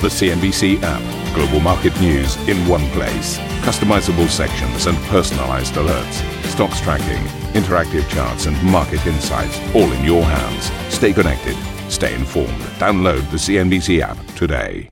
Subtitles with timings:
[0.00, 1.34] The CNBC app.
[1.34, 3.36] Global market news in one place.
[3.66, 6.22] Customizable sections and personalized alerts.
[6.44, 7.24] Stocks tracking,
[7.60, 10.70] interactive charts, and market insights all in your hands.
[10.94, 11.56] Stay connected.
[11.90, 12.62] Stay informed.
[12.78, 14.88] Download the CNBC app today.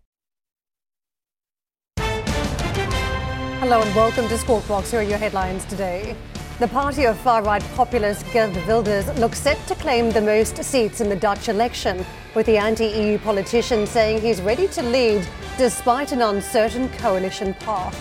[3.61, 4.91] Hello and welcome to Squawk Box.
[4.91, 6.16] Here are your headlines today.
[6.59, 11.11] The party of far-right populist Geert Wilders looks set to claim the most seats in
[11.11, 12.02] the Dutch election,
[12.34, 15.29] with the anti-EU politician saying he's ready to lead
[15.59, 17.95] despite an uncertain coalition path.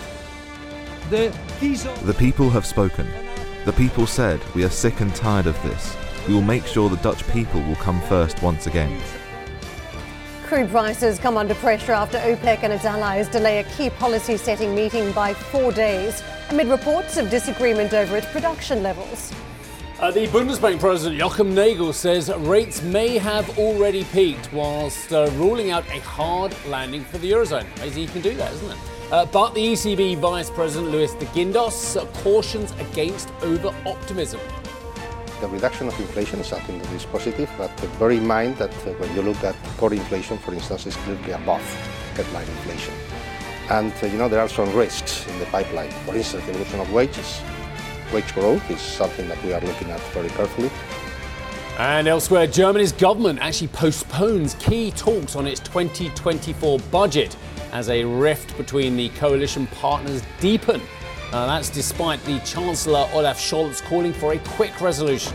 [1.10, 3.06] The people have spoken.
[3.66, 5.94] The people said, we are sick and tired of this.
[6.26, 9.02] We will make sure the Dutch people will come first once again.
[10.46, 14.76] Crude prices come under pressure after OPEC and its allies delay a key policy setting
[14.76, 19.32] meeting by four days amid reports of disagreement over its production levels.
[19.98, 25.72] Uh, the Bundesbank president Joachim Nagel says rates may have already peaked, whilst uh, ruling
[25.72, 27.66] out a hard landing for the eurozone.
[27.78, 28.78] Amazing he can do that, isn't it?
[29.10, 34.38] Uh, but the ECB vice president Luis de Guindos cautions against over optimism
[35.40, 38.92] the reduction of inflation is something that is positive, but bear in mind that uh,
[38.94, 41.62] when you look at core inflation, for instance, it's clearly above
[42.14, 42.94] headline inflation.
[43.68, 45.90] And uh, you know there are some risks in the pipeline.
[46.06, 47.40] For instance, the evolution of wages.
[48.12, 50.70] Wage growth is something that we are looking at very carefully.
[51.78, 57.36] And elsewhere, Germany's government actually postpones key talks on its 2024 budget
[57.72, 60.80] as a rift between the coalition partners deepen.
[61.32, 65.34] Uh, that's despite the Chancellor Olaf Scholz calling for a quick resolution.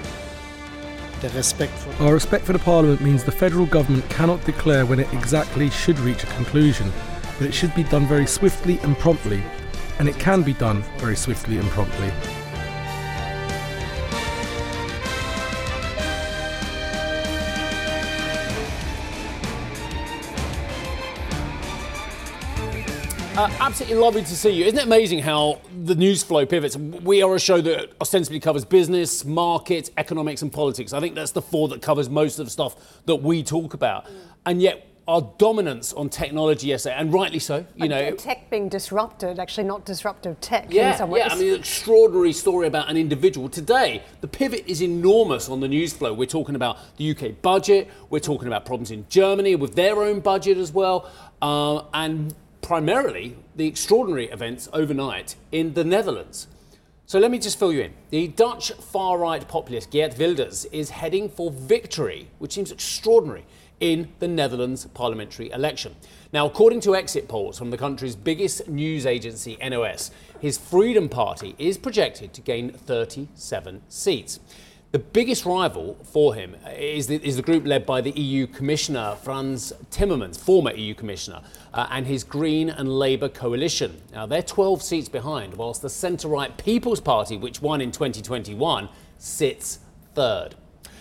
[1.99, 5.99] Our respect for the Parliament means the federal government cannot declare when it exactly should
[5.99, 6.91] reach a conclusion,
[7.37, 9.43] but it should be done very swiftly and promptly,
[9.99, 12.11] and it can be done very swiftly and promptly.
[23.41, 24.65] Uh, absolutely lovely to see you.
[24.65, 26.77] Isn't it amazing how the news flow pivots?
[26.77, 30.93] We are a show that ostensibly covers business, markets, economics, and politics.
[30.93, 34.05] I think that's the four that covers most of the stuff that we talk about.
[34.05, 34.11] Mm.
[34.45, 37.65] And yet, our dominance on technology yesterday, and rightly so.
[37.75, 41.23] You know, tech being disrupted, actually not disruptive tech yeah, in some ways.
[41.25, 43.49] Yeah, I mean, an extraordinary story about an individual.
[43.49, 46.13] Today, the pivot is enormous on the news flow.
[46.13, 47.89] We're talking about the UK budget.
[48.11, 51.09] We're talking about problems in Germany with their own budget as well,
[51.41, 56.47] uh, and primarily the extraordinary events overnight in the Netherlands.
[57.05, 57.93] So let me just fill you in.
[58.09, 63.43] The Dutch far right populist Geert Wilders is heading for victory, which seems extraordinary,
[63.81, 65.95] in the Netherlands parliamentary election.
[66.31, 71.55] Now, according to exit polls from the country's biggest news agency, NOS, his Freedom Party
[71.57, 74.39] is projected to gain 37 seats.
[74.91, 79.15] The biggest rival for him is the, is the, group led by the EU Commissioner
[79.23, 81.41] Frans Timmermans, former EU Commissioner,
[81.73, 84.01] uh, and his Green and Labour coalition.
[84.11, 88.89] Now, they're 12 seats behind, whilst the centre right People's Party, which won in 2021,
[89.17, 89.79] sits
[90.13, 90.55] third.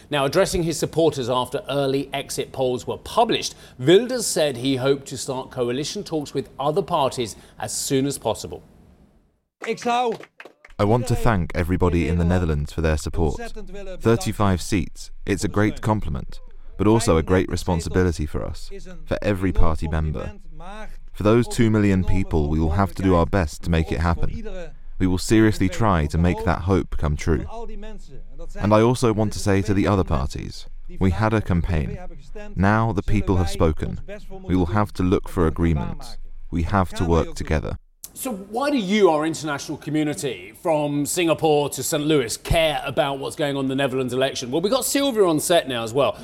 [0.09, 5.19] Now, addressing his supporters after early exit polls were published, Wilders said he hoped to
[5.19, 8.63] start coalition talks with other parties as soon as possible.
[10.81, 13.39] I want to thank everybody in the Netherlands for their support.
[13.39, 16.41] 35 seats, it's a great compliment,
[16.79, 18.71] but also a great responsibility for us,
[19.05, 20.33] for every party member.
[21.13, 24.01] For those 2 million people, we will have to do our best to make it
[24.01, 24.73] happen.
[24.99, 27.45] We will seriously try to make that hope come true.
[28.55, 30.65] And I also want to say to the other parties,
[30.99, 31.99] we had a campaign.
[32.57, 34.01] Now the people have spoken.
[34.45, 36.17] We will have to look for agreement.
[36.51, 37.77] We have to work together.
[38.21, 42.05] So, why do you, our international community, from Singapore to St.
[42.05, 44.51] Louis, care about what's going on in the Netherlands election?
[44.51, 46.19] Well, we've got Sylvia on set now as well.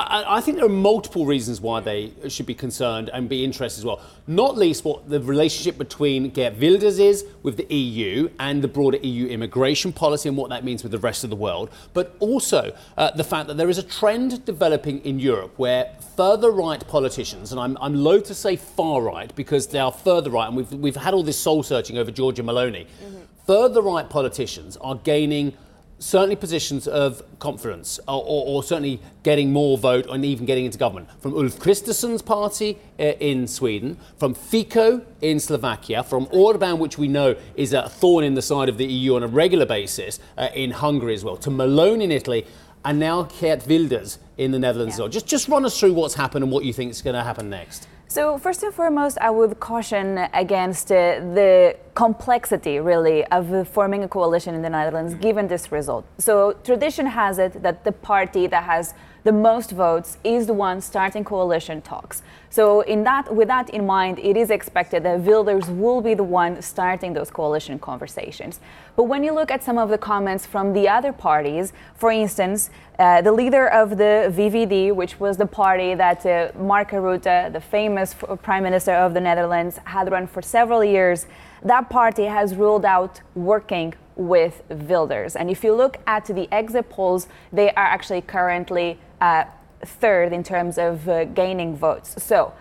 [0.00, 3.84] I, think there are multiple reasons why they should be concerned and be interested as
[3.84, 4.00] well.
[4.28, 8.98] Not least what the relationship between Geert Wilders is with the EU and the broader
[8.98, 12.72] EU immigration policy and what that means with the rest of the world, but also
[12.96, 17.50] uh, the fact that there is a trend developing in Europe where further right politicians,
[17.50, 20.72] and I'm, I'm loath to say far right because they are further right, and we've,
[20.72, 22.86] we've had all this soul searching over Giorgia Meloni.
[22.86, 23.18] mm-hmm.
[23.48, 25.54] further right politicians are gaining
[25.98, 30.78] certainly positions of confidence, or, or, or, certainly getting more vote and even getting into
[30.78, 31.08] government.
[31.20, 37.08] From Ulf Kristersson's party uh, in Sweden, from Fico in Slovakia, from Orban, which we
[37.08, 40.48] know is a thorn in the side of the EU on a regular basis, uh,
[40.54, 42.46] in Hungary as well, to Meloni in Italy,
[42.84, 44.94] and now Geert Wilders in the Netherlands yeah.
[44.94, 45.08] as well.
[45.08, 47.50] Just, just run us through what's happened and what you think is going to happen
[47.50, 47.88] next.
[48.10, 54.08] So, first and foremost, I would caution against uh, the complexity, really, of forming a
[54.08, 56.04] coalition in the Netherlands given this result.
[56.18, 60.80] So, tradition has it that the party that has the most votes is the one
[60.80, 62.22] starting coalition talks.
[62.50, 66.22] So, in that, with that in mind, it is expected that Wilders will be the
[66.22, 68.60] one starting those coalition conversations.
[68.94, 72.70] But when you look at some of the comments from the other parties, for instance,
[73.00, 77.60] uh, the leader of the VVD, which was the party that uh, Mark Rutte, the
[77.60, 78.14] famous
[78.44, 81.26] prime minister of the Netherlands, had run for several years,
[81.62, 85.36] that party has ruled out working with Wilders.
[85.36, 89.44] And if you look at the exit polls, they are actually currently uh,
[89.82, 92.22] third in terms of uh, gaining votes.
[92.22, 92.52] So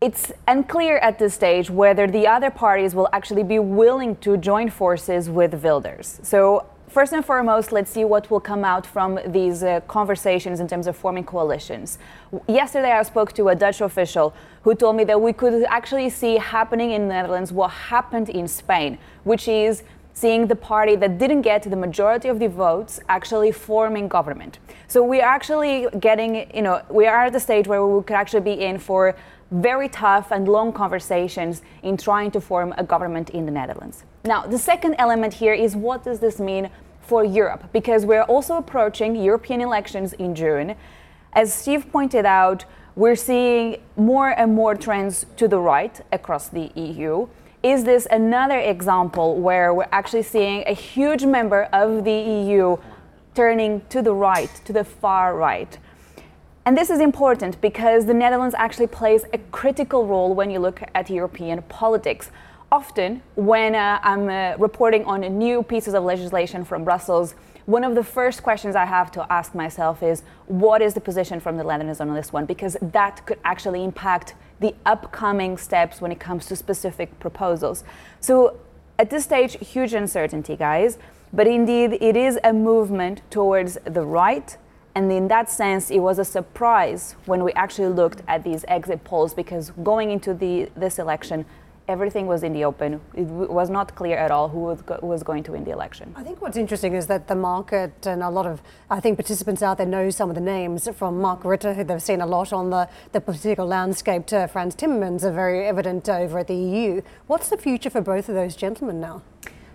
[0.00, 4.68] it's unclear at this stage whether the other parties will actually be willing to join
[4.68, 6.20] forces with Wilders.
[6.22, 10.68] So First and foremost, let's see what will come out from these uh, conversations in
[10.68, 11.98] terms of forming coalitions.
[12.46, 16.36] Yesterday, I spoke to a Dutch official who told me that we could actually see
[16.36, 21.40] happening in the Netherlands what happened in Spain, which is seeing the party that didn't
[21.40, 24.58] get the majority of the votes actually forming government.
[24.86, 28.16] So we are actually getting, you know, we are at the stage where we could
[28.16, 29.16] actually be in for
[29.50, 34.04] very tough and long conversations in trying to form a government in the Netherlands.
[34.24, 36.70] Now, the second element here is what does this mean
[37.00, 37.64] for Europe?
[37.72, 40.76] Because we're also approaching European elections in June.
[41.32, 42.64] As Steve pointed out,
[42.94, 47.26] we're seeing more and more trends to the right across the EU.
[47.64, 52.76] Is this another example where we're actually seeing a huge member of the EU
[53.34, 55.78] turning to the right, to the far right?
[56.64, 60.80] And this is important because the Netherlands actually plays a critical role when you look
[60.94, 62.30] at European politics.
[62.72, 67.34] Often, when uh, I'm uh, reporting on new pieces of legislation from Brussels,
[67.66, 71.38] one of the first questions I have to ask myself is what is the position
[71.38, 72.46] from the Netherlands on this one?
[72.46, 77.84] Because that could actually impact the upcoming steps when it comes to specific proposals.
[78.20, 78.58] So,
[78.98, 80.96] at this stage, huge uncertainty, guys.
[81.30, 84.56] But indeed, it is a movement towards the right
[84.94, 89.04] and in that sense, it was a surprise when we actually looked at these exit
[89.04, 91.46] polls because going into the, this election,
[91.88, 93.00] everything was in the open.
[93.14, 96.12] It was not clear at all who was, go- was, going to win the election.
[96.16, 99.62] I think what's interesting is that the market and a lot of, I think, participants
[99.62, 102.52] out there know some of the names from Mark Rutte, who they've seen a lot
[102.52, 107.02] on the, the political landscape, to Frans Timmermans are very evident over at the EU.
[107.26, 109.22] What's the future for both of those gentlemen now?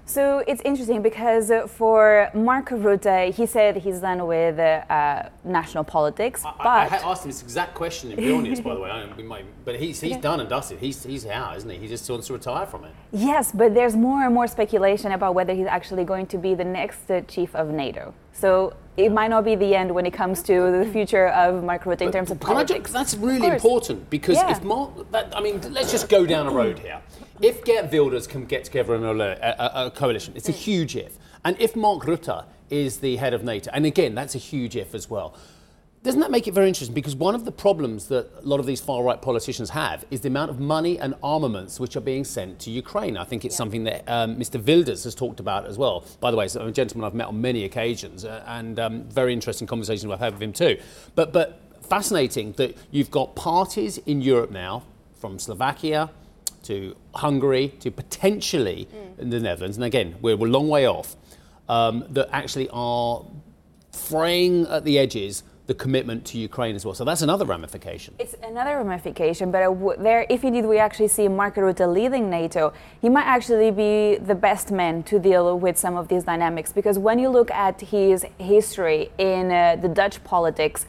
[0.07, 5.83] So it's interesting because uh, for Mark Rutte, he said he's done with uh, national
[5.83, 6.45] politics.
[6.45, 9.23] I, but I, I, asked him this exact question in Vilnius, by the way.
[9.23, 10.21] Might, but he's, he's yeah.
[10.21, 10.79] done and dusted.
[10.79, 11.77] He's, he's out, isn't he?
[11.77, 12.93] He just wants to retire from it.
[13.11, 16.63] Yes, but there's more and more speculation about whether he's actually going to be the
[16.63, 18.13] next uh, chief of NATO.
[18.31, 21.83] So it might not be the end when it comes to the future of Mark
[21.83, 22.91] Rutte in terms of politics.
[22.91, 24.51] Just, that's really important because yeah.
[24.51, 27.01] if Mark, that, I mean, let's just go down a road here.
[27.39, 31.17] If Geert Wilders can get together in a, a, a coalition, it's a huge if.
[31.45, 34.95] And if Mark Rutte is the head of NATO, and again, that's a huge if
[34.95, 35.35] as well.
[36.01, 36.95] Doesn't that make it very interesting?
[36.95, 40.21] Because one of the problems that a lot of these far right politicians have is
[40.21, 43.17] the amount of money and armaments which are being sent to Ukraine.
[43.17, 43.57] I think it's yeah.
[43.57, 44.63] something that um, Mr.
[44.63, 46.05] Wilders has talked about as well.
[46.19, 49.67] By the way, a gentleman I've met on many occasions, uh, and um, very interesting
[49.67, 50.79] conversations I've had with him too.
[51.13, 54.83] But, but fascinating that you've got parties in Europe now,
[55.19, 56.09] from Slovakia
[56.67, 58.87] to Hungary to potentially
[59.19, 59.29] mm.
[59.29, 61.15] the Netherlands, and again, we're, we're a long way off,
[61.69, 63.25] um, that actually are
[63.91, 66.95] fraying at the edges the commitment to Ukraine as well.
[66.95, 68.15] So that's another ramification.
[68.19, 69.61] It's another ramification, but
[70.01, 74.33] there, if indeed we actually see Mark Rutte leading NATO, he might actually be the
[74.33, 76.71] best man to deal with some of these dynamics.
[76.71, 80.85] Because when you look at his history in uh, the Dutch politics,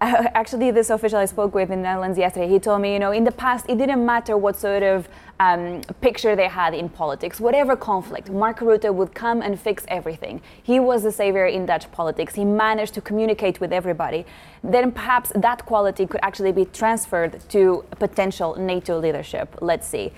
[0.34, 3.12] actually, this official I spoke with in the Netherlands yesterday, he told me, you know,
[3.12, 5.06] in the past, it didn't matter what sort of
[5.40, 10.40] um, picture they had in politics, whatever conflict, Mark Rutte would come and fix everything.
[10.62, 12.34] He was the savior in Dutch politics.
[12.34, 14.24] He managed to communicate with everybody.
[14.64, 19.54] Then perhaps that quality could actually be transferred to potential NATO leadership.
[19.60, 20.12] Let's see.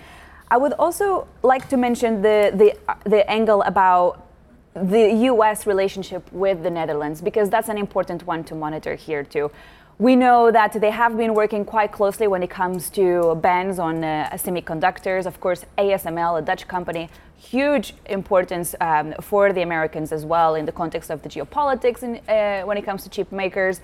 [0.49, 2.77] I would also like to mention the, the,
[3.09, 4.22] the angle about
[4.75, 9.51] the US relationship with the Netherlands, because that's an important one to monitor here too.
[9.99, 14.03] We know that they have been working quite closely when it comes to bans on
[14.03, 15.27] uh, semiconductors.
[15.27, 20.65] Of course, ASML, a Dutch company, huge importance um, for the Americans as well in
[20.65, 23.81] the context of the geopolitics in, uh, when it comes to chip makers.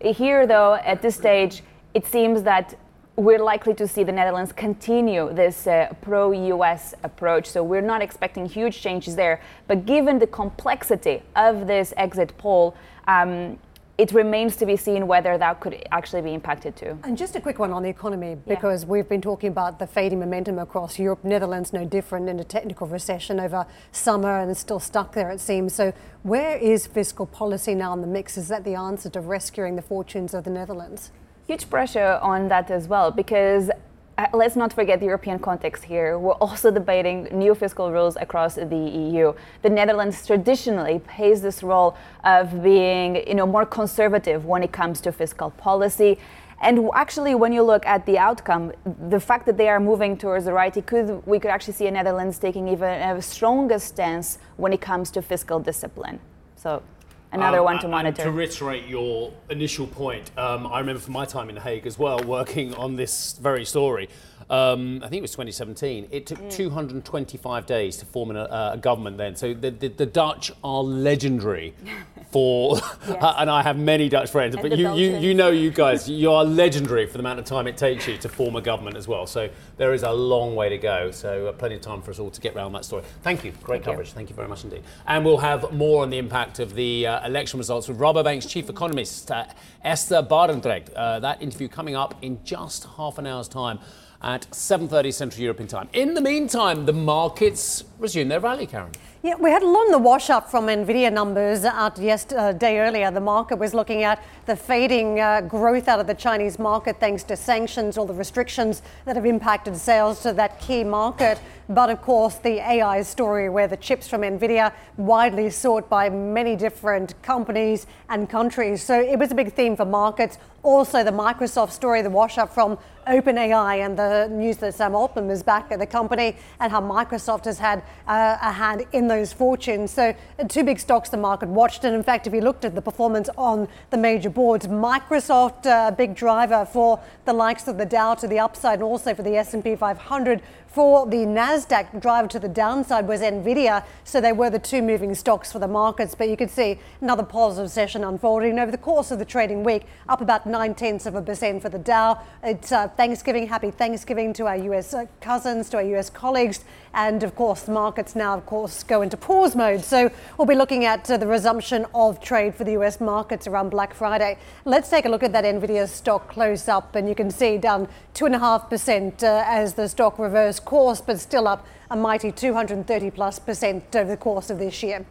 [0.00, 2.74] Here, though, at this stage, it seems that
[3.16, 7.46] we're likely to see the Netherlands continue this uh, pro US approach.
[7.46, 9.40] So we're not expecting huge changes there.
[9.66, 12.74] But given the complexity of this exit poll,
[13.06, 13.58] um,
[14.00, 16.98] it remains to be seen whether that could actually be impacted too.
[17.04, 18.88] And just a quick one on the economy, because yeah.
[18.88, 22.86] we've been talking about the fading momentum across Europe, Netherlands no different in a technical
[22.86, 25.74] recession over summer and still stuck there it seems.
[25.74, 28.38] So where is fiscal policy now in the mix?
[28.38, 31.10] Is that the answer to rescuing the fortunes of the Netherlands?
[31.50, 33.70] Huge pressure on that as well, because
[34.16, 36.16] uh, let's not forget the European context here.
[36.16, 39.32] We're also debating new fiscal rules across the EU.
[39.62, 45.00] The Netherlands traditionally plays this role of being, you know, more conservative when it comes
[45.00, 46.18] to fiscal policy.
[46.60, 48.70] And actually, when you look at the outcome,
[49.08, 51.90] the fact that they are moving towards the right, could, we could actually see a
[51.90, 56.20] Netherlands taking even a stronger stance when it comes to fiscal discipline.
[56.54, 56.84] So
[57.32, 58.22] another um, one to monitor.
[58.24, 61.98] to reiterate your initial point, um, I remember from my time in The Hague as
[61.98, 64.08] well, working on this very story.
[64.50, 66.08] Um, I think it was 2017.
[66.10, 66.50] It took mm.
[66.50, 69.36] 225 days to form a, a government then.
[69.36, 71.72] So the, the, the Dutch are legendary
[72.32, 72.96] for, yes.
[73.38, 76.32] and I have many Dutch friends, and but you, you, you know you guys, you
[76.32, 79.06] are legendary for the amount of time it takes you to form a government as
[79.06, 79.24] well.
[79.24, 81.12] So there is a long way to go.
[81.12, 83.04] So uh, plenty of time for us all to get around that story.
[83.22, 83.52] Thank you.
[83.62, 84.08] Great Thank coverage.
[84.08, 84.14] You.
[84.14, 84.82] Thank you very much indeed.
[85.06, 88.68] And we'll have more on the impact of the uh, election results with Rabobank's chief
[88.68, 89.46] economist, uh,
[89.84, 90.92] Esther Barendrecht.
[90.96, 93.78] Uh, that interview coming up in just half an hour's time
[94.22, 95.88] at 7.30 Central European Time.
[95.92, 98.92] In the meantime, the markets resume their rally, Karen.
[99.22, 103.10] Yeah, we had a lot in the wash up from Nvidia numbers out yesterday earlier.
[103.10, 107.22] The market was looking at the fading uh, growth out of the Chinese market thanks
[107.24, 111.38] to sanctions, all the restrictions that have impacted sales to that key market.
[111.68, 116.56] But of course, the AI story where the chips from Nvidia widely sought by many
[116.56, 118.82] different companies and countries.
[118.82, 120.38] So it was a big theme for markets.
[120.62, 125.30] Also, the Microsoft story, the wash up from OpenAI, and the news that Sam Altman
[125.30, 129.32] is back at the company, and how Microsoft has had uh, a hand in those
[129.32, 129.90] fortunes.
[129.90, 131.84] So, uh, two big stocks the market watched.
[131.84, 135.70] And in fact, if you looked at the performance on the major boards, Microsoft, a
[135.70, 139.22] uh, big driver for the likes of the Dow to the upside, and also for
[139.22, 140.40] the S&P 500
[140.70, 145.16] for the Nasdaq driver to the downside was Nvidia, so they were the two moving
[145.16, 146.14] stocks for the markets.
[146.14, 149.86] But you could see another positive session unfolding over the course of the trading week,
[150.08, 152.20] up about nine tenths of a percent for the Dow.
[152.44, 157.24] It's uh, Thanksgiving, happy Thanksgiving to our US uh, cousins, to our US colleagues, and
[157.24, 159.82] of course the markets now, of course, go into pause mode.
[159.82, 160.08] So
[160.38, 163.92] we'll be looking at uh, the resumption of trade for the US markets around Black
[163.92, 164.38] Friday.
[164.64, 167.88] Let's take a look at that Nvidia stock close up, and you can see down
[168.14, 171.96] two and a half percent uh, as the stock reversed course, but still up a
[171.96, 175.04] mighty 230 plus percent over the course of this year.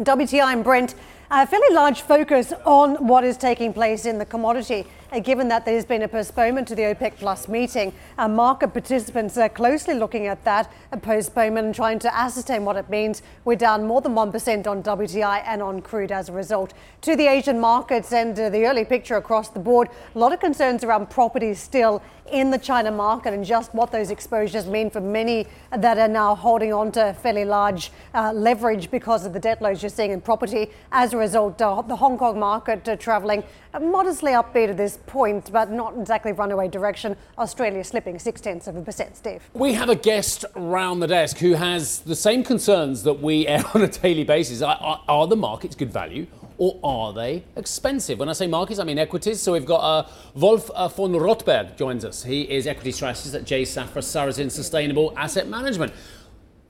[0.00, 0.94] WTI and Brent,
[1.30, 4.86] a fairly large focus on what is taking place in the commodity
[5.22, 7.92] given that there's been a postponement to the OPEC Plus meeting.
[8.18, 10.70] Uh, market participants are closely looking at that
[11.02, 13.22] postponement and trying to ascertain what it means.
[13.44, 16.74] We're down more than 1% on WTI and on crude as a result.
[17.02, 20.40] To the Asian markets and uh, the early picture across the board, a lot of
[20.40, 25.00] concerns around property still in the China market and just what those exposures mean for
[25.00, 29.62] many that are now holding on to fairly large uh, leverage because of the debt
[29.62, 30.70] loads you're seeing in property.
[30.92, 33.42] As a result, uh, the Hong Kong market uh, travelling
[33.80, 37.16] modestly upbeat at this point, but not exactly runaway direction.
[37.38, 39.16] Australia slipping six tenths of a percent.
[39.16, 39.42] Steve.
[39.54, 43.64] We have a guest round the desk who has the same concerns that we air
[43.74, 44.62] on a daily basis.
[44.62, 46.26] Are, are, are the markets good value?
[46.58, 48.18] or are they expensive?
[48.18, 49.40] When I say markets, I mean equities.
[49.40, 52.24] So we've got uh, Wolf uh, von Rotberg joins us.
[52.24, 53.62] He is equity strategist at J.
[53.62, 55.92] Safra Sarasin Sustainable Asset Management.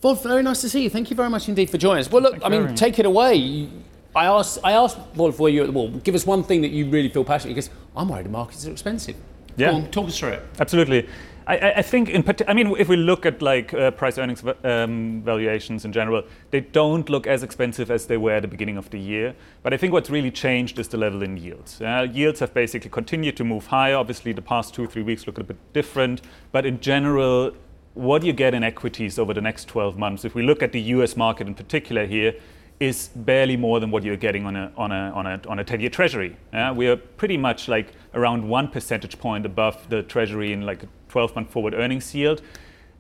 [0.02, 0.90] Wolf, very nice to see you.
[0.90, 2.11] Thank you very much indeed for joining us.
[2.11, 3.68] Well, look, I mean, take it away.
[4.14, 5.90] I asked, I asked Wolf were you at the wall.
[5.90, 7.54] Give us one thing that you really feel passionate.
[7.54, 9.17] Because I'm worried the markets are expensive.
[9.57, 10.43] Yeah, on, talk us through it.
[10.61, 11.09] Absolutely.
[11.49, 15.23] I, I think, in I mean, if we look at like uh, price earnings um,
[15.25, 18.90] valuations in general, they don't look as expensive as they were at the beginning of
[18.90, 19.35] the year.
[19.62, 21.81] But I think what's really changed is the level in yields.
[21.81, 23.97] Uh, yields have basically continued to move higher.
[23.97, 26.21] Obviously, the past two, three weeks look a bit different.
[26.52, 27.52] But in general,
[27.95, 30.25] what do you get in equities over the next 12 months?
[30.26, 32.35] If we look at the US market in particular here,
[32.80, 35.64] is barely more than what you're getting on a, on a, on a, on a
[35.64, 36.37] 10 year treasury.
[36.75, 40.88] We are pretty much like around one percentage point above the treasury in like a
[41.08, 42.42] 12 month forward earnings yield.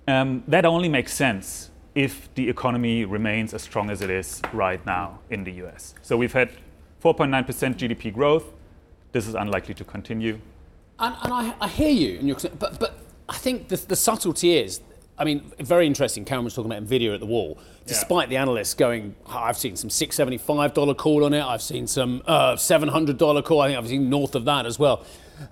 [0.06, 4.84] Um, that only makes sense if the economy remains as strong as it is right
[4.86, 5.94] now in the US.
[6.02, 6.50] So we've had
[7.02, 8.44] 4.9% GDP growth.
[9.12, 10.40] This is unlikely to continue.
[10.98, 14.80] And, and I, I, hear you, but, but I think the, the subtlety is
[15.18, 16.24] I mean, very interesting.
[16.24, 17.58] Cameron was talking about Nvidia at the wall.
[17.86, 18.38] Despite yeah.
[18.38, 21.42] the analysts going, I've seen some six seventy five dollar call on it.
[21.42, 23.60] I've seen some uh, seven hundred dollar call.
[23.60, 25.04] I think I've seen north of that as well.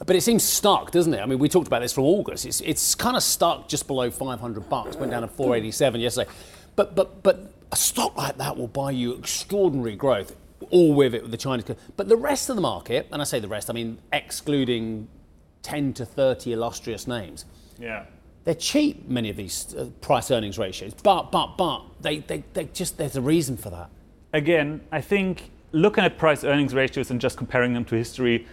[0.04, 1.20] But it seems stuck, doesn't it?
[1.20, 2.44] I mean, we talked about this from August.
[2.44, 4.96] It's, it's kind of stuck just below five hundred bucks.
[4.96, 6.30] Went down to four eighty seven yesterday.
[6.76, 10.36] But but but a stock like that will buy you extraordinary growth.
[10.70, 11.66] all with it with the Chinese.
[11.96, 15.08] But the rest of the market, and I say the rest, I mean excluding
[15.62, 17.44] 10 to 30 illustrious names.
[17.78, 18.04] Yeah.
[18.46, 22.66] They're cheap, many of these uh, price earnings ratios, but, but, but, they, they, they
[22.66, 23.90] just, there's a reason for that.
[24.32, 28.46] Again, I think looking at price earnings ratios and just comparing them to history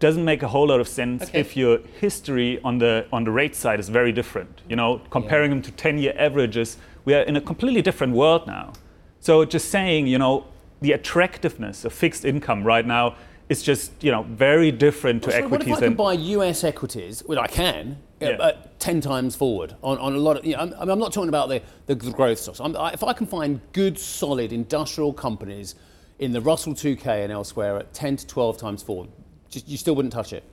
[0.00, 1.38] doesn't make a whole lot of sense okay.
[1.38, 4.62] if your history on the on the rate side is very different.
[4.68, 5.60] You know, comparing yeah.
[5.60, 8.72] them to 10-year averages, we are in a completely different world now.
[9.20, 10.44] So just saying, you know,
[10.80, 13.14] the attractiveness of fixed income right now
[13.48, 15.68] is just, you know, very different to well, so equities.
[15.68, 18.36] What if I can buy US equities, well, I can, yeah.
[18.40, 21.28] at 10 times forward on, on a lot of, you know, I'm, I'm not talking
[21.28, 22.60] about the, the growth stocks.
[22.60, 25.74] I, if I can find good, solid industrial companies
[26.20, 29.08] in the Russell 2K and elsewhere at 10 to 12 times forward,
[29.50, 30.44] just, you still wouldn't touch it?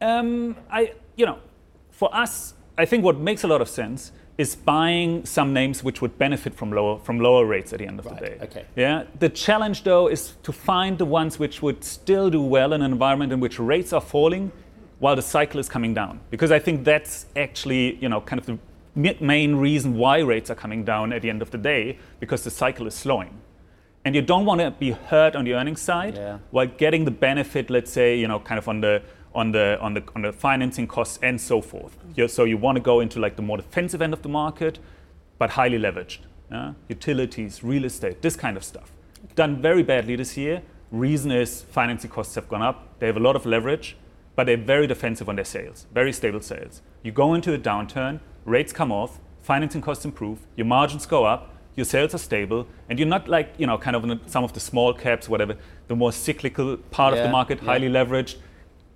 [0.00, 1.38] Um, I, you know,
[1.92, 6.02] for us, I think what makes a lot of sense is buying some names which
[6.02, 8.38] would benefit from lower from lower rates at the end of right, the day.
[8.42, 8.66] Okay.
[8.74, 9.04] Yeah.
[9.20, 12.90] The challenge though is to find the ones which would still do well in an
[12.90, 14.50] environment in which rates are falling
[15.02, 16.20] while the cycle is coming down.
[16.30, 18.56] Because I think that's actually, you know, kind of the
[19.20, 22.50] main reason why rates are coming down at the end of the day, because the
[22.50, 23.36] cycle is slowing.
[24.04, 26.38] And you don't want to be hurt on the earnings side yeah.
[26.52, 29.02] while getting the benefit, let's say, you know, kind of on the
[29.34, 31.98] on the on the on the financing costs and so forth.
[31.98, 32.20] Mm-hmm.
[32.20, 34.78] you so you want to go into like the more defensive end of the market,
[35.36, 36.18] but highly leveraged.
[36.48, 36.74] Yeah?
[36.88, 38.92] Utilities, real estate, this kind of stuff.
[39.34, 40.62] Done very badly this year.
[40.92, 43.00] Reason is financing costs have gone up.
[43.00, 43.96] They have a lot of leverage,
[44.34, 46.82] but they're very defensive on their sales, very stable sales.
[47.02, 51.54] You go into a downturn, rates come off, financing costs improve, your margins go up,
[51.74, 54.60] your sales are stable, and you're not like you know kind of some of the
[54.60, 55.56] small caps, whatever,
[55.88, 57.66] the more cyclical part yeah, of the market, yeah.
[57.66, 58.36] highly leveraged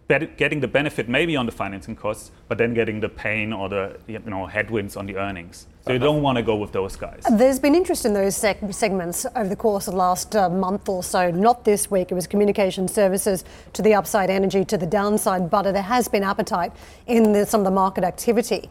[0.08, 3.96] getting the benefit maybe on the financing costs, but then getting the pain or the
[4.06, 5.66] you know headwinds on the earnings.
[5.84, 7.22] So you don't want to go with those guys.
[7.30, 10.88] There's been interest in those seg- segments over the course of the last uh, month
[10.88, 11.30] or so.
[11.30, 12.10] Not this week.
[12.10, 15.48] It was communication services to the upside, energy to the downside.
[15.48, 16.72] But there has been appetite
[17.06, 18.68] in the, some of the market activity.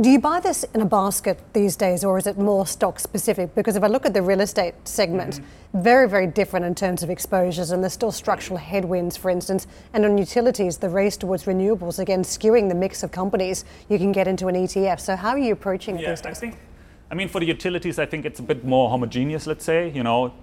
[0.00, 3.54] Do you buy this in a basket these days, or is it more stock specific?
[3.54, 5.82] Because if I look at the real estate segment, mm-hmm.
[5.82, 9.68] very, very different in terms of exposures, and there's still structural headwinds, for instance.
[9.92, 14.10] And on utilities, the race towards renewables, again, skewing the mix of companies you can
[14.10, 14.98] get into an ETF.
[14.98, 16.26] So, how are you approaching yeah, days?
[16.26, 16.58] I think,
[17.12, 19.90] I mean, for the utilities, I think it's a bit more homogeneous, let's say.
[19.90, 20.34] You know,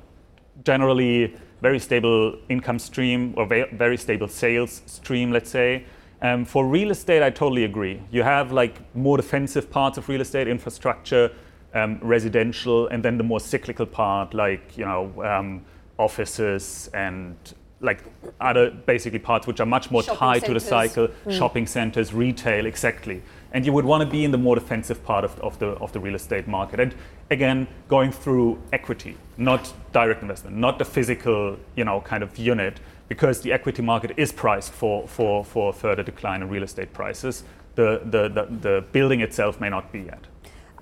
[0.63, 5.83] generally, very stable income stream or very stable sales stream, let's say.
[6.21, 8.01] Um, for real estate, I totally agree.
[8.11, 11.31] You have like more defensive parts of real estate, infrastructure,
[11.73, 15.65] um, residential, and then the more cyclical part, like you know, um,
[15.97, 17.35] offices and
[17.79, 18.03] like
[18.39, 20.47] other basically parts which are much more shopping tied centers.
[20.47, 21.37] to the cycle, mm.
[21.37, 23.23] shopping centers, retail, exactly.
[23.53, 25.91] And you would want to be in the more defensive part of, of the of
[25.91, 26.79] the real estate market.
[26.79, 26.93] And
[27.31, 32.79] again, going through equity, not direct investment, not the physical, you know, kind of unit,
[33.07, 37.43] because the equity market is priced for, for, for further decline in real estate prices.
[37.75, 40.27] The, the, the, the building itself may not be yet.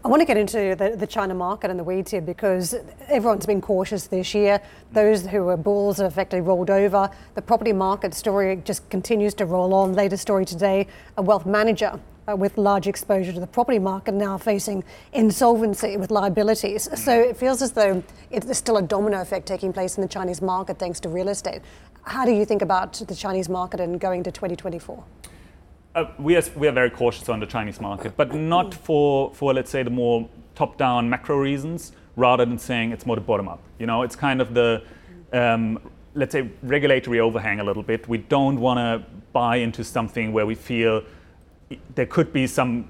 [0.04, 2.74] I want to get into the, the, China market and the weeds here because
[3.10, 4.62] everyone's been cautious this year.
[4.94, 7.10] Those who were bulls have effectively rolled over.
[7.36, 9.94] The property market story just continues to roll on.
[9.94, 12.00] Latest story today a wealth manager
[12.30, 16.90] uh, with large exposure to the property market now facing insolvency with liabilities.
[17.00, 20.42] So it feels as though there's still a domino effect taking place in the Chinese
[20.42, 21.62] market thanks to real estate.
[22.04, 25.04] How do you think about the Chinese market and going to 2024?
[25.96, 29.54] Uh, we, are, we are very cautious on the Chinese market, but not for, for
[29.54, 33.48] let's say, the more top down macro reasons, rather than saying it's more the bottom
[33.48, 33.62] up.
[33.80, 34.84] You know, it's kind of the,
[35.34, 35.80] um,
[36.14, 38.08] let's say, regulatory overhang a little bit.
[38.08, 41.04] We don't want to buy into something where we feel
[41.96, 42.88] there could be some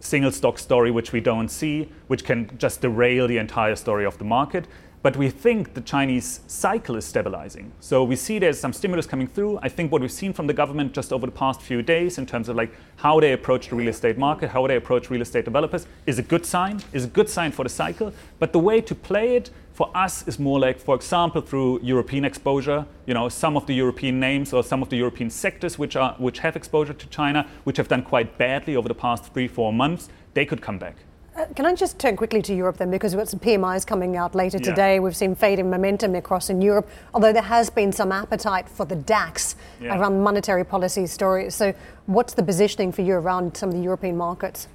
[0.00, 4.18] single stock story which we don't see, which can just derail the entire story of
[4.18, 4.66] the market.
[5.02, 7.72] But we think the Chinese cycle is stabilizing.
[7.80, 9.58] So we see there's some stimulus coming through.
[9.60, 12.26] I think what we've seen from the government just over the past few days in
[12.26, 15.44] terms of like how they approach the real estate market, how they approach real estate
[15.44, 18.12] developers is a good sign, is a good sign for the cycle.
[18.38, 22.24] But the way to play it for us is more like, for example, through European
[22.24, 22.86] exposure.
[23.06, 26.14] You know, some of the European names or some of the European sectors which are
[26.18, 29.72] which have exposure to China, which have done quite badly over the past three, four
[29.72, 30.96] months, they could come back.
[31.34, 34.18] Uh, can I just turn quickly to Europe then, because we've got some PMIs coming
[34.18, 34.64] out later yeah.
[34.64, 35.00] today.
[35.00, 38.96] We've seen fading momentum across in Europe, although there has been some appetite for the
[38.96, 39.98] DAX yeah.
[39.98, 41.54] around monetary policy stories.
[41.54, 41.72] So,
[42.04, 44.68] what's the positioning for you around some of the European markets?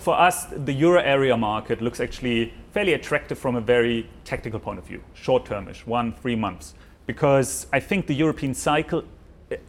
[0.00, 4.78] For, us, the euro area market looks actually fairly attractive from a very technical point
[4.78, 6.74] of view, short termish, one, three months.
[7.06, 9.04] Because I think the European cycle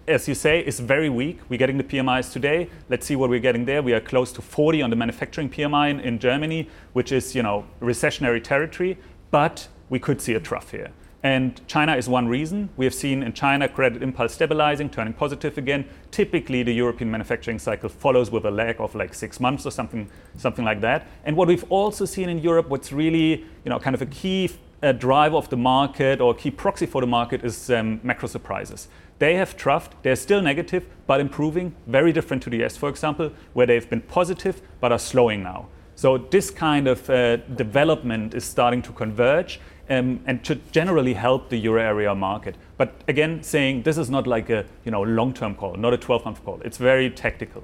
[0.08, 1.40] as you say, is very weak.
[1.50, 2.70] We're getting the PMIs today.
[2.90, 3.82] Let's see what we're getting there.
[3.82, 7.44] We are close to 40 on the manufacturing PMI in, in Germany, which is you
[7.44, 8.98] know recessionary territory.
[9.32, 10.92] But we could see a trough here.
[11.26, 12.70] And China is one reason.
[12.78, 15.86] We have seen in China credit impulse stabilizing, turning positive again.
[16.12, 20.08] Typically, the European manufacturing cycle follows with a lag of like six months or something,
[20.38, 21.08] something like that.
[21.24, 24.52] And what we've also seen in Europe, what's really, you know, kind of a key
[24.84, 28.88] uh, driver of the market or key proxy for the market is um, macro surprises.
[29.18, 29.94] They have troughed.
[30.04, 31.76] They're still negative, but improving.
[31.88, 35.70] Very different to the US, for example, where they've been positive but are slowing now.
[35.98, 41.50] So this kind of uh, development is starting to converge um, and should generally help
[41.50, 42.56] the euro area market.
[42.78, 46.44] But again, saying this is not like a you know long-term call, not a 12-month
[46.44, 46.62] call.
[46.64, 47.64] It's very tactical.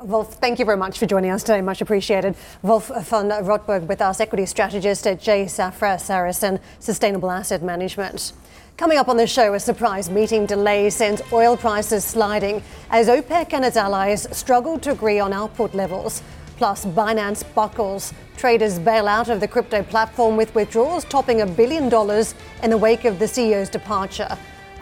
[0.00, 1.60] Wolf, thank you very much for joining us today.
[1.60, 2.34] Much appreciated.
[2.62, 5.44] Wolf von Rotberg with us, equity strategist at J.
[5.44, 8.32] Safra Sarasin Sustainable Asset Management.
[8.76, 13.52] Coming up on the show, a surprise meeting delay sends oil prices sliding as OPEC
[13.52, 16.22] and its allies struggle to agree on output levels.
[16.60, 18.12] Plus, Binance buckles.
[18.36, 22.76] Traders bail out of the crypto platform with withdrawals topping a billion dollars in the
[22.76, 24.28] wake of the CEO's departure.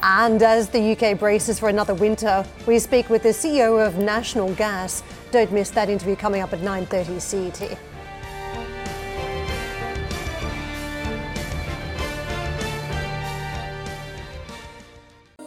[0.03, 4.53] And as the UK braces for another winter, we speak with the CEO of National
[4.55, 5.05] Gas.
[5.31, 7.79] Don't miss that interview coming up at 9:30 CET.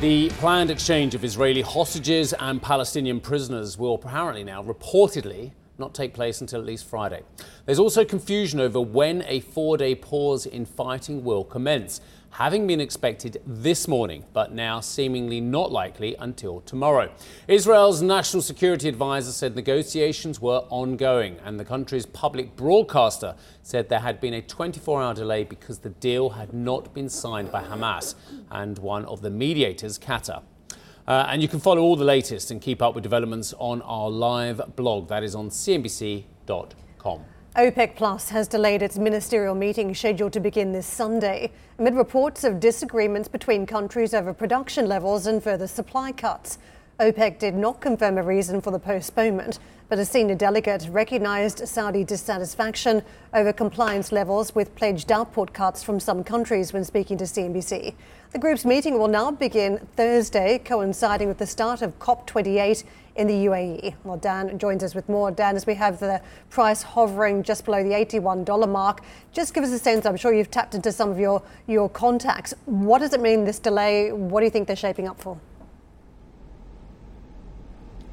[0.00, 6.14] The planned exchange of Israeli hostages and Palestinian prisoners will apparently now reportedly not take
[6.14, 7.22] place until at least Friday.
[7.66, 12.80] There's also confusion over when a four day pause in fighting will commence having been
[12.80, 17.10] expected this morning, but now seemingly not likely until tomorrow.
[17.48, 24.00] Israel's national security advisor said negotiations were ongoing, and the country's public broadcaster said there
[24.00, 28.14] had been a 24 hour delay because the deal had not been signed by Hamas
[28.50, 30.42] and one of the mediators, Qatar.
[31.10, 34.08] Uh, and you can follow all the latest and keep up with developments on our
[34.08, 35.08] live blog.
[35.08, 37.24] That is on CNBC.com.
[37.56, 42.60] OPEC Plus has delayed its ministerial meeting scheduled to begin this Sunday amid reports of
[42.60, 46.58] disagreements between countries over production levels and further supply cuts.
[47.00, 49.58] OPEC did not confirm a reason for the postponement,
[49.88, 55.98] but a senior delegate recognized Saudi dissatisfaction over compliance levels with pledged output cuts from
[55.98, 57.94] some countries when speaking to CNBC.
[58.32, 62.84] The group's meeting will now begin Thursday, coinciding with the start of COP28
[63.16, 63.94] in the UAE.
[64.04, 65.30] Well, Dan joins us with more.
[65.30, 69.00] Dan, as we have the price hovering just below the $81 mark,
[69.32, 70.04] just give us a sense.
[70.04, 72.52] I'm sure you've tapped into some of your, your contacts.
[72.66, 74.12] What does it mean, this delay?
[74.12, 75.40] What do you think they're shaping up for?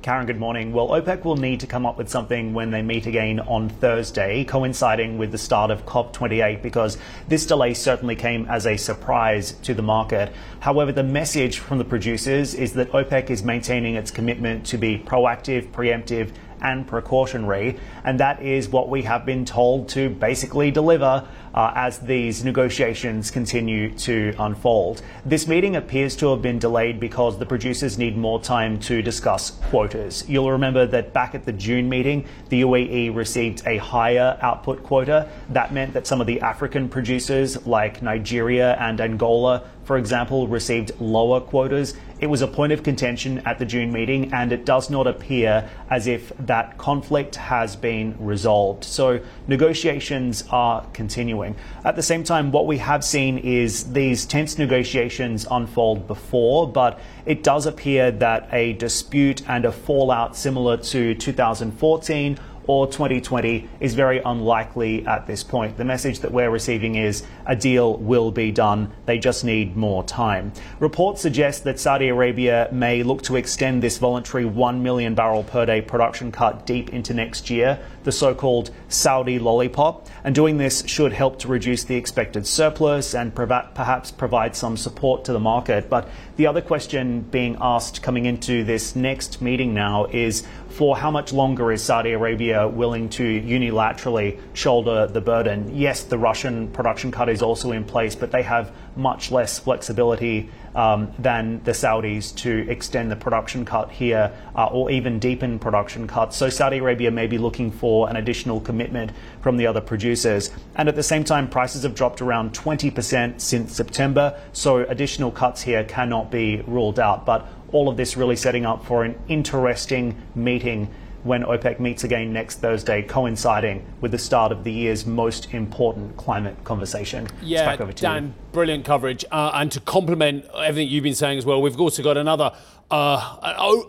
[0.07, 0.71] Karen, good morning.
[0.71, 4.45] Well, OPEC will need to come up with something when they meet again on Thursday,
[4.45, 9.73] coinciding with the start of COP28, because this delay certainly came as a surprise to
[9.73, 10.31] the market.
[10.61, 14.97] However, the message from the producers is that OPEC is maintaining its commitment to be
[14.97, 17.77] proactive, preemptive, and precautionary.
[18.03, 23.31] And that is what we have been told to basically deliver uh, as these negotiations
[23.31, 25.01] continue to unfold.
[25.25, 29.51] This meeting appears to have been delayed because the producers need more time to discuss
[29.69, 30.23] quotas.
[30.29, 35.29] You'll remember that back at the June meeting, the UAE received a higher output quota.
[35.49, 40.91] That meant that some of the African producers, like Nigeria and Angola, for example, received
[40.99, 41.95] lower quotas.
[42.19, 45.69] It was a point of contention at the June meeting, and it does not appear
[45.89, 48.83] as if that conflict has been resolved.
[48.83, 51.55] So negotiations are continuing.
[51.85, 56.99] At the same time, what we have seen is these tense negotiations unfold before, but
[57.27, 63.95] it does appear that a dispute and a fallout similar to 2014 or 2020 is
[63.95, 65.77] very unlikely at this point.
[65.77, 68.91] The message that we're receiving is a deal will be done.
[69.05, 70.51] They just need more time.
[70.79, 75.65] Reports suggest that Saudi Arabia may look to extend this voluntary 1 million barrel per
[75.65, 80.07] day production cut deep into next year, the so called Saudi lollipop.
[80.23, 85.23] And doing this should help to reduce the expected surplus and perhaps provide some support
[85.25, 85.89] to the market.
[85.89, 91.09] But the other question being asked coming into this next meeting now is for how
[91.09, 95.75] much longer is Saudi Arabia willing to unilaterally shoulder the burden.
[95.75, 100.49] Yes, the Russian production cut is also in place, but they have much less flexibility
[100.75, 106.07] um, than the Saudis to extend the production cut here uh, or even deepen production
[106.07, 106.35] cuts.
[106.35, 110.51] So Saudi Arabia may be looking for an additional commitment from the other producers.
[110.75, 114.39] And at the same time, prices have dropped around 20% since September.
[114.53, 117.25] So additional cuts here cannot be ruled out.
[117.25, 122.31] But all of this really setting up for an interesting meeting when OPEC meets again
[122.33, 127.27] next Thursday, coinciding with the start of the year's most important climate conversation.
[127.41, 128.33] Yeah, Dan, you.
[128.51, 129.25] brilliant coverage.
[129.31, 132.51] Uh, and to complement everything you've been saying as well, we've also got another
[132.89, 133.37] uh,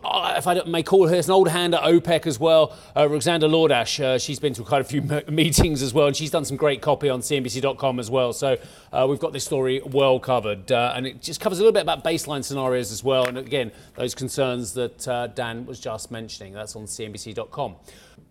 [0.05, 3.49] uh, if I may call her, an old hand at OPEC as well, uh, Ruxandra
[3.49, 4.01] Iordache.
[4.03, 6.83] Uh, she's been to quite a few meetings as well, and she's done some great
[6.83, 8.33] copy on CNBC.com as well.
[8.33, 8.57] So
[8.93, 11.83] uh, we've got this story well covered, uh, and it just covers a little bit
[11.83, 13.27] about baseline scenarios as well.
[13.27, 16.53] And again, those concerns that Dan was just mentioning.
[16.53, 17.77] That's on CNBC.com.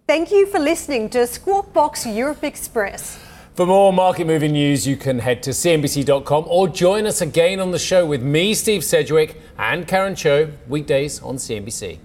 [0.06, 3.20] Thank you for listening to Squawk Box Europe Express.
[3.58, 7.72] For more market moving news, you can head to CNBC.com or join us again on
[7.72, 11.98] the show with me, Steve Sedgwick, and Karen Tso, weekdays on CNBC.